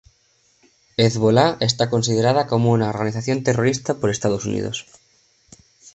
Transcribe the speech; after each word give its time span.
Hezbolá 1.03 1.47
está 1.69 1.91
considerada 1.93 2.47
como 2.47 2.71
una 2.71 2.89
organización 2.89 3.43
terrorista 3.43 3.93
por 3.99 4.09
Estados 4.09 4.45
Unidos. 4.45 4.87